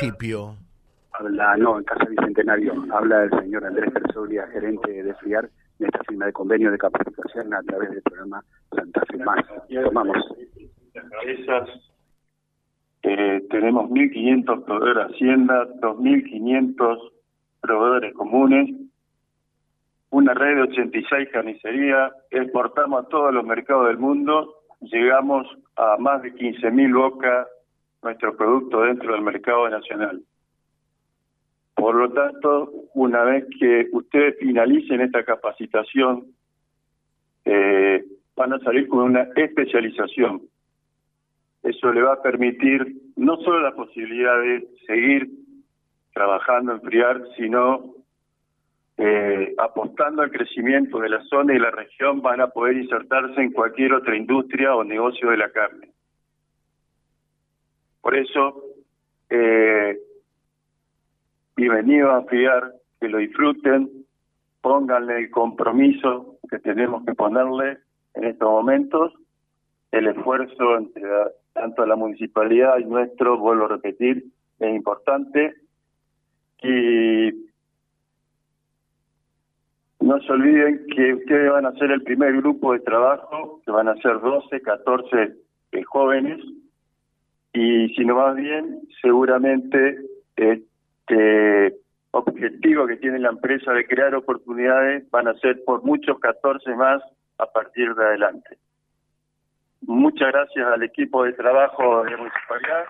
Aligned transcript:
municipio? 0.00 0.56
Habla, 1.12 1.56
no, 1.56 1.78
en 1.78 1.84
Casa 1.84 2.04
Bicentenario. 2.04 2.74
Habla 2.92 3.24
el 3.24 3.30
señor 3.30 3.64
Andrés 3.64 3.90
Persolia, 3.92 4.46
gerente 4.48 5.02
de 5.02 5.14
FIAR, 5.14 5.48
de 5.78 5.86
esta 5.86 6.00
firma 6.06 6.26
de 6.26 6.32
convenio 6.32 6.70
de 6.70 6.78
capacitación 6.78 7.54
a 7.54 7.62
través 7.62 7.90
del 7.90 8.02
programa 8.02 8.44
Santa 8.74 9.02
Fe 9.10 9.18
Más. 9.18 9.44
Tomamos. 9.84 10.16
Esas, 11.26 11.68
eh, 13.02 13.46
tenemos 13.50 13.90
1.500 13.90 14.64
proveedores 14.64 15.08
de 15.08 15.14
Hacienda, 15.14 15.66
2.500 15.80 17.12
proveedores 17.60 18.14
comunes, 18.14 18.70
una 20.10 20.34
red 20.34 20.56
de 20.56 20.62
86 20.62 21.28
carnicerías, 21.32 22.12
exportamos 22.30 23.04
a 23.04 23.08
todos 23.08 23.32
los 23.32 23.44
mercados 23.44 23.88
del 23.88 23.98
mundo, 23.98 24.54
llegamos 24.80 25.46
a 25.76 25.96
más 25.98 26.22
de 26.22 26.34
15.000 26.34 26.94
bocas 26.94 27.48
nuestro 28.06 28.36
producto 28.36 28.82
dentro 28.82 29.12
del 29.12 29.22
mercado 29.22 29.68
nacional. 29.68 30.22
Por 31.74 31.94
lo 31.94 32.10
tanto, 32.12 32.72
una 32.94 33.22
vez 33.24 33.44
que 33.58 33.88
ustedes 33.92 34.38
finalicen 34.38 35.02
esta 35.02 35.24
capacitación, 35.24 36.24
eh, 37.44 38.04
van 38.34 38.52
a 38.52 38.58
salir 38.60 38.88
con 38.88 39.00
una 39.00 39.22
especialización. 39.36 40.42
Eso 41.62 41.92
le 41.92 42.02
va 42.02 42.14
a 42.14 42.22
permitir 42.22 42.96
no 43.16 43.36
solo 43.38 43.60
la 43.60 43.74
posibilidad 43.74 44.40
de 44.40 44.68
seguir 44.86 45.28
trabajando 46.14 46.72
en 46.72 46.80
FRIAR, 46.80 47.22
sino 47.36 47.94
eh, 48.98 49.54
apostando 49.58 50.22
al 50.22 50.30
crecimiento 50.30 50.98
de 51.00 51.10
la 51.10 51.22
zona 51.24 51.54
y 51.54 51.58
la 51.58 51.70
región, 51.70 52.22
van 52.22 52.40
a 52.40 52.48
poder 52.48 52.76
insertarse 52.76 53.40
en 53.40 53.52
cualquier 53.52 53.92
otra 53.92 54.16
industria 54.16 54.74
o 54.74 54.84
negocio 54.84 55.30
de 55.30 55.36
la 55.36 55.50
carne. 55.50 55.90
Por 58.06 58.16
eso, 58.16 58.62
eh, 59.30 59.98
bienvenido 61.56 62.12
a 62.12 62.22
FIAR, 62.26 62.72
que 63.00 63.08
lo 63.08 63.18
disfruten, 63.18 63.90
pónganle 64.60 65.18
el 65.18 65.30
compromiso 65.32 66.38
que 66.48 66.60
tenemos 66.60 67.04
que 67.04 67.14
ponerle 67.14 67.78
en 68.14 68.24
estos 68.26 68.48
momentos, 68.48 69.12
el 69.90 70.06
esfuerzo 70.06 70.76
entre 70.76 71.02
tanto 71.52 71.84
la 71.84 71.96
municipalidad 71.96 72.78
y 72.78 72.84
nuestro, 72.84 73.38
vuelvo 73.38 73.64
a 73.64 73.70
repetir, 73.70 74.22
es 74.60 74.76
importante. 74.76 75.54
Y 76.62 77.32
no 79.98 80.20
se 80.20 80.32
olviden 80.32 80.86
que 80.94 81.12
ustedes 81.12 81.50
van 81.50 81.66
a 81.66 81.72
ser 81.72 81.90
el 81.90 82.04
primer 82.04 82.36
grupo 82.36 82.72
de 82.72 82.78
trabajo, 82.78 83.60
que 83.64 83.72
van 83.72 83.88
a 83.88 83.96
ser 83.96 84.20
12, 84.20 84.62
14 84.62 85.34
jóvenes, 85.86 86.40
y 87.56 87.88
si 87.94 88.04
no 88.04 88.16
va 88.16 88.34
bien, 88.34 88.82
seguramente 89.00 89.98
este 90.36 91.74
objetivo 92.10 92.86
que 92.86 92.98
tiene 92.98 93.18
la 93.18 93.30
empresa 93.30 93.72
de 93.72 93.86
crear 93.86 94.14
oportunidades 94.14 95.10
van 95.10 95.26
a 95.26 95.34
ser 95.38 95.64
por 95.64 95.82
muchos 95.82 96.18
14 96.20 96.74
más 96.74 97.02
a 97.38 97.46
partir 97.46 97.94
de 97.94 98.04
adelante. 98.04 98.58
Muchas 99.80 100.32
gracias 100.32 100.66
al 100.66 100.82
equipo 100.82 101.24
de 101.24 101.32
trabajo 101.32 102.04
de 102.04 102.14
municipalidad, 102.18 102.84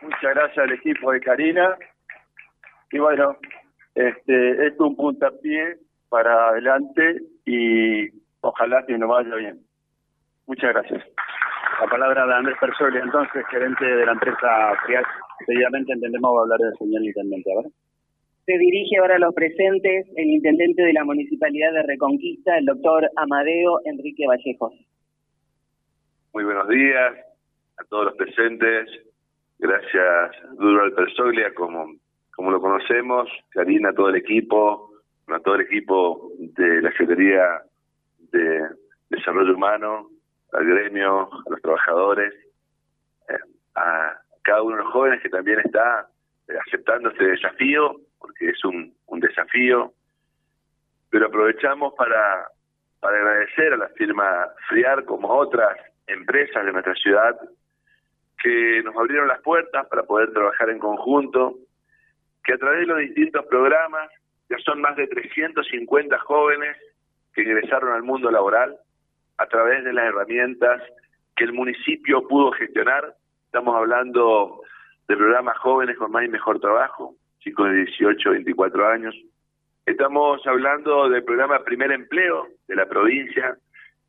muchas 0.00 0.34
gracias 0.36 0.58
al 0.58 0.72
equipo 0.72 1.12
de 1.12 1.20
Karina 1.20 1.76
y 2.92 2.98
bueno, 2.98 3.36
este, 3.94 4.68
es 4.68 4.80
un 4.80 4.96
puntapié 4.96 5.76
para 6.08 6.48
adelante 6.48 7.20
y 7.44 8.08
ojalá 8.40 8.86
que 8.86 8.96
nos 8.96 9.10
vaya 9.10 9.34
bien. 9.34 9.60
Muchas 10.46 10.72
gracias. 10.72 11.04
La 11.82 11.88
palabra 11.88 12.24
de 12.28 12.34
Andrés 12.34 12.56
Persoli, 12.60 12.98
entonces, 12.98 13.44
gerente 13.50 13.84
de 13.84 14.06
la 14.06 14.12
empresa 14.12 14.72
FRIAC. 14.84 15.04
Seguidamente 15.44 15.92
entendemos 15.92 16.32
va 16.32 16.38
a 16.38 16.42
hablar 16.42 16.60
del 16.60 16.78
señor 16.78 17.02
intendente, 17.02 17.50
¿verdad? 17.56 17.72
Se 18.46 18.56
dirige 18.56 18.98
ahora 18.98 19.16
a 19.16 19.18
los 19.18 19.34
presentes 19.34 20.06
el 20.14 20.28
intendente 20.28 20.80
de 20.80 20.92
la 20.92 21.02
Municipalidad 21.02 21.72
de 21.72 21.82
Reconquista, 21.82 22.56
el 22.56 22.66
doctor 22.66 23.10
Amadeo 23.16 23.80
Enrique 23.84 24.28
Vallejos. 24.28 24.74
Muy 26.32 26.44
buenos 26.44 26.68
días 26.68 27.14
a 27.76 27.84
todos 27.88 28.04
los 28.04 28.14
presentes. 28.14 28.88
Gracias, 29.58 30.36
Duro 30.60 30.94
Persoglia, 30.94 31.52
como, 31.52 31.96
como 32.36 32.52
lo 32.52 32.60
conocemos, 32.60 33.28
Karina, 33.50 33.88
a 33.88 33.92
todo 33.92 34.10
el 34.10 34.16
equipo, 34.16 34.92
a 35.26 35.40
todo 35.40 35.56
el 35.56 35.62
equipo 35.62 36.30
de 36.38 36.80
la 36.80 36.92
Secretaría 36.92 37.60
de 38.30 38.68
Desarrollo 39.10 39.56
Humano, 39.56 40.11
al 40.52 40.64
gremio, 40.64 41.30
a 41.32 41.50
los 41.50 41.60
trabajadores, 41.62 42.32
eh, 43.28 43.38
a 43.74 44.16
cada 44.42 44.62
uno 44.62 44.76
de 44.76 44.82
los 44.82 44.92
jóvenes 44.92 45.22
que 45.22 45.28
también 45.28 45.60
está 45.60 46.08
eh, 46.48 46.54
aceptando 46.66 47.10
este 47.10 47.24
desafío, 47.24 47.96
porque 48.18 48.50
es 48.50 48.64
un, 48.64 48.94
un 49.06 49.20
desafío, 49.20 49.92
pero 51.10 51.26
aprovechamos 51.26 51.94
para, 51.94 52.48
para 53.00 53.16
agradecer 53.16 53.72
a 53.72 53.76
la 53.76 53.88
firma 53.90 54.48
FRIAR 54.68 55.04
como 55.04 55.30
a 55.30 55.36
otras 55.36 55.76
empresas 56.06 56.64
de 56.64 56.72
nuestra 56.72 56.94
ciudad 56.94 57.38
que 58.42 58.82
nos 58.82 58.96
abrieron 58.96 59.28
las 59.28 59.40
puertas 59.40 59.86
para 59.86 60.02
poder 60.02 60.32
trabajar 60.32 60.68
en 60.70 60.78
conjunto, 60.78 61.58
que 62.44 62.54
a 62.54 62.58
través 62.58 62.80
de 62.80 62.86
los 62.86 62.98
distintos 62.98 63.46
programas, 63.46 64.10
ya 64.50 64.58
son 64.58 64.80
más 64.80 64.96
de 64.96 65.06
350 65.06 66.18
jóvenes 66.18 66.76
que 67.34 67.42
ingresaron 67.42 67.92
al 67.92 68.02
mundo 68.02 68.30
laboral, 68.30 68.76
a 69.42 69.46
través 69.46 69.82
de 69.82 69.92
las 69.92 70.06
herramientas 70.06 70.80
que 71.34 71.44
el 71.44 71.52
municipio 71.52 72.26
pudo 72.28 72.52
gestionar. 72.52 73.14
Estamos 73.46 73.74
hablando 73.74 74.62
de 75.08 75.16
programas 75.16 75.58
jóvenes 75.58 75.96
con 75.98 76.12
más 76.12 76.24
y 76.24 76.28
mejor 76.28 76.60
trabajo, 76.60 77.16
chicos 77.40 77.68
de 77.68 77.84
18, 77.84 78.30
24 78.30 78.88
años. 78.88 79.14
Estamos 79.84 80.46
hablando 80.46 81.08
del 81.08 81.24
programa 81.24 81.64
Primer 81.64 81.90
Empleo 81.90 82.46
de 82.68 82.76
la 82.76 82.86
provincia, 82.86 83.56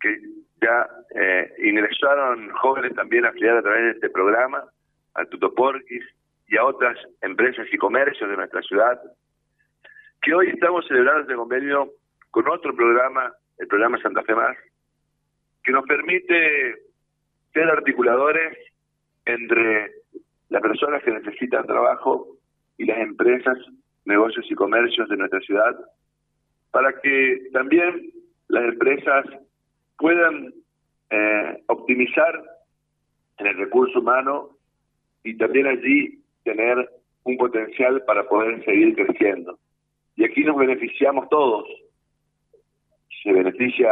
que 0.00 0.20
ya 0.60 0.86
eh, 1.14 1.50
ingresaron 1.64 2.50
jóvenes 2.50 2.94
también 2.94 3.24
a 3.24 3.30
afiliar 3.30 3.56
a 3.56 3.62
través 3.62 3.84
de 3.84 3.90
este 3.92 4.10
programa, 4.10 4.62
al 5.14 5.28
Tutoporquis 5.28 6.04
y 6.48 6.58
a 6.58 6.64
otras 6.64 6.98
empresas 7.22 7.66
y 7.72 7.78
comercios 7.78 8.28
de 8.28 8.36
nuestra 8.36 8.60
ciudad, 8.60 9.00
que 10.20 10.34
hoy 10.34 10.50
estamos 10.50 10.86
celebrando 10.86 11.22
este 11.22 11.34
convenio 11.34 11.90
con 12.30 12.46
otro 12.48 12.76
programa, 12.76 13.32
el 13.58 13.66
programa 13.66 13.98
Santa 14.02 14.22
Fe 14.24 14.34
Más, 14.34 14.56
que 15.64 15.72
nos 15.72 15.84
permite 15.86 16.74
ser 17.52 17.70
articuladores 17.70 18.58
entre 19.24 19.92
las 20.48 20.62
personas 20.62 21.02
que 21.02 21.12
necesitan 21.12 21.66
trabajo 21.66 22.26
y 22.78 22.84
las 22.84 22.98
empresas, 22.98 23.58
negocios 24.04 24.44
y 24.50 24.54
comercios 24.54 25.08
de 25.08 25.16
nuestra 25.16 25.40
ciudad, 25.40 25.76
para 26.70 26.92
que 27.00 27.48
también 27.52 28.10
las 28.48 28.64
empresas 28.64 29.24
puedan 29.98 30.52
eh, 31.10 31.62
optimizar 31.68 32.42
el 33.38 33.56
recurso 33.56 34.00
humano 34.00 34.50
y 35.22 35.36
también 35.36 35.66
allí 35.66 36.22
tener 36.44 36.88
un 37.24 37.36
potencial 37.36 38.02
para 38.04 38.28
poder 38.28 38.64
seguir 38.64 38.94
creciendo. 38.94 39.58
Y 40.16 40.24
aquí 40.24 40.42
nos 40.44 40.56
beneficiamos 40.56 41.28
todos. 41.28 41.66
Se 43.22 43.32
beneficia 43.32 43.90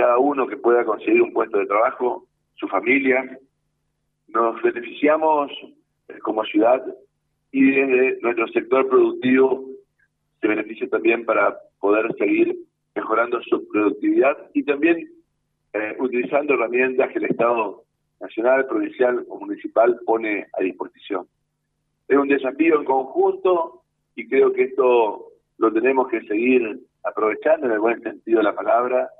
cada 0.00 0.18
uno 0.18 0.46
que 0.46 0.56
pueda 0.56 0.82
conseguir 0.82 1.20
un 1.20 1.34
puesto 1.34 1.58
de 1.58 1.66
trabajo, 1.66 2.26
su 2.54 2.66
familia. 2.68 3.38
Nos 4.28 4.62
beneficiamos 4.62 5.52
eh, 6.08 6.18
como 6.22 6.42
ciudad 6.44 6.82
y 7.52 7.70
desde 7.70 8.18
nuestro 8.22 8.48
sector 8.48 8.88
productivo 8.88 9.66
se 10.40 10.48
beneficia 10.48 10.88
también 10.88 11.26
para 11.26 11.54
poder 11.80 12.14
seguir 12.16 12.56
mejorando 12.94 13.42
su 13.42 13.68
productividad 13.68 14.38
y 14.54 14.62
también 14.62 15.06
eh, 15.74 15.96
utilizando 15.98 16.54
herramientas 16.54 17.10
que 17.12 17.18
el 17.18 17.26
Estado 17.26 17.82
nacional, 18.22 18.66
provincial 18.68 19.26
o 19.28 19.38
municipal 19.38 20.00
pone 20.06 20.46
a 20.58 20.62
disposición. 20.62 21.26
Es 22.08 22.16
un 22.16 22.28
desafío 22.28 22.78
en 22.78 22.86
conjunto 22.86 23.82
y 24.14 24.26
creo 24.26 24.50
que 24.54 24.62
esto 24.62 25.26
lo 25.58 25.70
tenemos 25.70 26.08
que 26.08 26.22
seguir 26.22 26.80
aprovechando 27.04 27.66
en 27.66 27.72
el 27.72 27.80
buen 27.80 28.02
sentido 28.02 28.38
de 28.38 28.44
la 28.44 28.54
palabra 28.54 29.10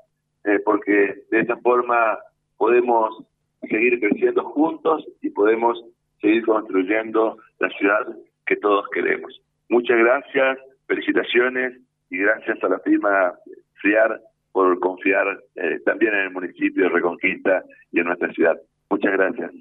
eh, 0.43 0.59
porque 0.63 1.23
de 1.29 1.39
esta 1.39 1.57
forma 1.57 2.17
podemos 2.57 3.23
seguir 3.69 3.99
creciendo 3.99 4.43
juntos 4.43 5.05
y 5.21 5.29
podemos 5.29 5.83
seguir 6.19 6.45
construyendo 6.45 7.37
la 7.59 7.69
ciudad 7.69 8.07
que 8.45 8.55
todos 8.57 8.85
queremos. 8.93 9.41
Muchas 9.69 9.97
gracias, 9.97 10.57
felicitaciones 10.87 11.79
y 12.09 12.17
gracias 12.17 12.63
a 12.63 12.69
la 12.69 12.79
firma 12.79 13.33
FRIAR 13.81 14.21
por 14.51 14.79
confiar 14.79 15.39
eh, 15.55 15.79
también 15.85 16.13
en 16.13 16.19
el 16.21 16.31
municipio 16.31 16.83
de 16.83 16.89
Reconquista 16.89 17.63
y 17.91 17.99
en 17.99 18.07
nuestra 18.07 18.31
ciudad. 18.33 18.59
Muchas 18.89 19.13
gracias. 19.13 19.51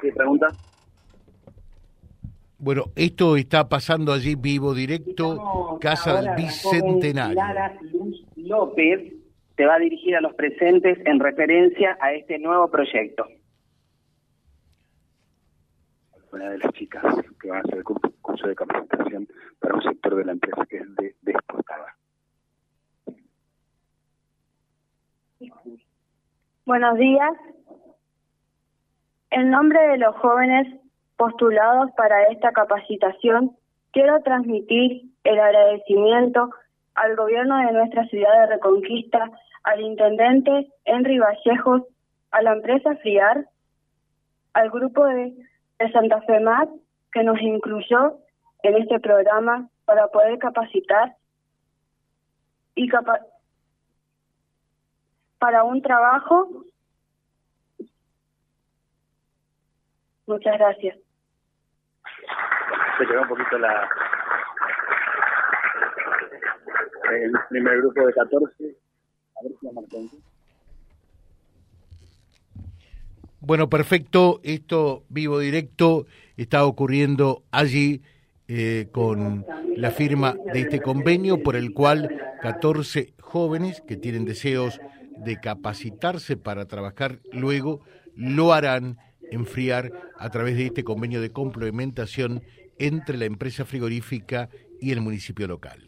¿Qué 0.00 0.12
pregunta? 0.12 0.48
Bueno, 2.60 2.84
esto 2.94 3.36
está 3.36 3.66
pasando 3.70 4.12
allí 4.12 4.34
vivo, 4.34 4.74
directo, 4.74 5.78
Casa 5.80 6.20
del 6.20 6.34
Bicentenario. 6.36 7.32
Clara 7.32 7.74
Luz 7.90 8.22
López 8.36 9.14
se 9.56 9.64
va 9.64 9.76
a 9.76 9.78
dirigir 9.78 10.14
a 10.14 10.20
los 10.20 10.34
presentes 10.34 10.98
en 11.06 11.20
referencia 11.20 11.96
a 12.02 12.12
este 12.12 12.38
nuevo 12.38 12.70
proyecto. 12.70 13.26
una 16.32 16.50
de 16.50 16.58
las 16.58 16.72
chicas 16.74 17.02
que 17.40 17.48
van 17.48 17.58
a 17.58 17.60
hacer 17.62 17.78
el 17.78 17.84
curso 17.84 18.46
de 18.46 18.54
capacitación 18.54 19.26
para 19.58 19.74
un 19.74 19.82
sector 19.82 20.14
de 20.14 20.24
la 20.26 20.32
empresa 20.32 20.64
que 20.66 20.76
es 20.76 20.96
de, 20.96 21.16
de 21.22 21.32
exportada. 21.32 21.96
Buenos 26.66 26.98
días. 26.98 27.32
En 29.30 29.50
nombre 29.50 29.80
de 29.88 29.98
los 29.98 30.14
jóvenes 30.16 30.79
postulados 31.20 31.90
para 31.98 32.22
esta 32.32 32.50
capacitación, 32.50 33.54
quiero 33.92 34.22
transmitir 34.22 35.02
el 35.24 35.38
agradecimiento 35.38 36.48
al 36.94 37.14
gobierno 37.14 37.58
de 37.58 37.72
nuestra 37.72 38.06
ciudad 38.06 38.32
de 38.40 38.54
Reconquista, 38.54 39.30
al 39.64 39.82
intendente 39.82 40.72
Henry 40.86 41.18
Vallejos, 41.18 41.82
a 42.30 42.40
la 42.40 42.54
empresa 42.54 42.96
Friar, 43.02 43.46
al 44.54 44.70
grupo 44.70 45.04
de, 45.04 45.34
Santa 45.92 46.22
Fe 46.22 46.40
Más 46.40 46.68
que 47.12 47.22
nos 47.22 47.38
incluyó 47.42 48.16
en 48.62 48.76
este 48.76 48.98
programa 48.98 49.68
para 49.84 50.08
poder 50.08 50.38
capacitar 50.38 51.16
y 52.74 52.88
para 55.38 55.64
un 55.64 55.82
trabajo. 55.82 56.64
Muchas 60.26 60.56
gracias. 60.56 61.09
Se 63.00 63.06
quedó 63.06 63.22
un 63.22 63.28
poquito 63.28 63.58
la, 63.58 63.88
el 67.10 67.32
primer 67.48 67.78
grupo 67.78 68.06
de 68.06 68.12
14. 68.12 68.76
A 69.36 69.42
ver 69.42 69.52
si 69.58 70.20
Bueno, 73.40 73.70
perfecto. 73.70 74.40
Esto 74.42 75.04
vivo 75.08 75.38
directo 75.38 76.04
está 76.36 76.66
ocurriendo 76.66 77.42
allí 77.50 78.02
eh, 78.48 78.88
con 78.92 79.46
la 79.76 79.92
firma 79.92 80.34
de 80.52 80.60
este 80.60 80.82
convenio 80.82 81.42
por 81.42 81.56
el 81.56 81.72
cual 81.72 82.36
14 82.42 83.14
jóvenes 83.18 83.80
que 83.80 83.96
tienen 83.96 84.26
deseos 84.26 84.78
de 85.16 85.40
capacitarse 85.40 86.36
para 86.36 86.66
trabajar 86.66 87.20
luego 87.32 87.80
lo 88.14 88.52
harán 88.52 88.98
enfriar 89.30 89.90
a 90.18 90.28
través 90.28 90.56
de 90.56 90.66
este 90.66 90.84
convenio 90.84 91.22
de 91.22 91.30
complementación 91.30 92.42
entre 92.80 93.16
la 93.16 93.26
empresa 93.26 93.64
frigorífica 93.64 94.48
y 94.80 94.90
el 94.90 95.00
municipio 95.00 95.46
local 95.46 95.84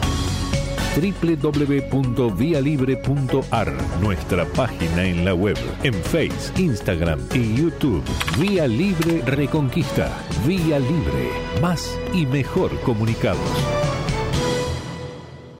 www.vialibre.ar, 0.94 3.72
nuestra 4.00 4.44
página 4.44 5.04
en 5.04 5.24
la 5.24 5.34
web, 5.34 5.56
en 5.82 5.94
Facebook, 5.94 6.58
Instagram 6.58 7.18
y 7.34 7.56
YouTube. 7.56 8.04
Vía 8.38 8.68
Libre 8.68 9.22
Reconquista. 9.22 10.12
Vía 10.46 10.78
Libre. 10.78 11.30
Más 11.62 11.98
y 12.12 12.26
mejor 12.26 12.78
comunicados. 12.80 13.40